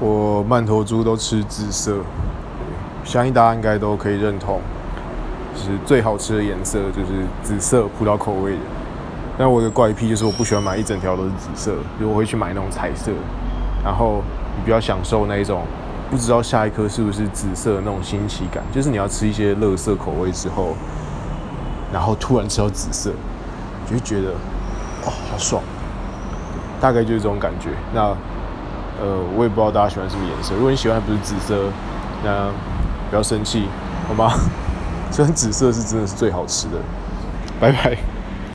[0.00, 1.98] 我馒头猪都吃紫色，
[3.04, 4.60] 相信大家应该都可以认同，
[5.54, 8.58] 就是最好吃的颜色就是紫色葡萄口味的。
[9.38, 13.12] 但我有个怪癖，就是我不喜欢买一整条都是紫色，就我会去买那种彩色，
[13.84, 14.22] 然后
[14.56, 15.62] 你比较享受那一种
[16.10, 20.74] 不知道下一颗是不是紫色的那种新奇感，就是你要吃一些乐色口味之后，
[21.92, 23.12] 然后突然吃到紫色，
[23.88, 24.30] 就觉得
[25.04, 25.62] 哦好爽，
[26.80, 27.68] 大概就是这种感觉。
[27.94, 28.16] 那。
[29.00, 30.54] 呃，我也不知道大家喜欢什么颜色。
[30.54, 31.70] 如果你喜欢不是紫色，
[32.24, 32.50] 那
[33.10, 33.66] 不要生气，
[34.06, 34.32] 好吗？
[35.10, 36.78] 虽然紫色是真的是最好吃的。
[37.60, 37.96] 拜拜。